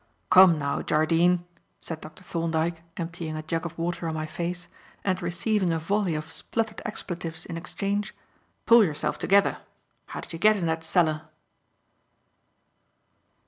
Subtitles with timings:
[0.31, 1.45] "Come, now, Jardine,"
[1.79, 2.23] said Dr.
[2.23, 4.67] Thorndyke, emptying a jug of water on my face,
[5.03, 8.15] and receiving a volley of spluttered expletives in exchange,
[8.65, 9.59] "pull yourself together.
[10.07, 11.29] How did you get in that cellar?"